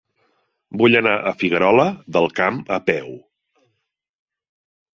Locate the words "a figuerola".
1.17-1.85